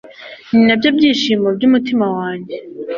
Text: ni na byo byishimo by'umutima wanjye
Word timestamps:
ni 0.51 0.61
na 0.67 0.75
byo 0.79 0.89
byishimo 0.97 1.47
by'umutima 1.57 2.05
wanjye 2.17 2.55